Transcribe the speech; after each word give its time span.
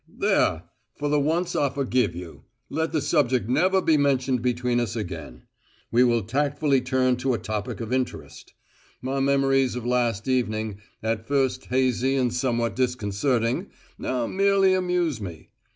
"There! 0.09 0.63
For 0.97 1.09
the 1.09 1.19
once 1.19 1.55
I 1.55 1.69
forgive 1.69 2.15
you. 2.15 2.45
Let 2.71 2.91
the 2.91 3.01
subject 3.03 3.47
never 3.47 3.83
be 3.83 3.97
mentioned 3.97 4.41
between 4.41 4.79
us 4.79 4.95
again. 4.95 5.43
We 5.91 6.03
will 6.03 6.23
tactfully 6.23 6.81
turn 6.81 7.17
to 7.17 7.35
a 7.35 7.37
topic 7.37 7.81
of 7.81 7.93
interest. 7.93 8.55
My 9.03 9.19
memories 9.19 9.75
of 9.75 9.85
last 9.85 10.27
evening, 10.27 10.79
at 11.03 11.27
first 11.27 11.65
hazy 11.65 12.15
and 12.15 12.33
somewhat 12.33 12.75
disconcerting, 12.75 13.69
now 13.99 14.25
merely 14.25 14.73
amuse 14.73 15.21
me. 15.21 15.49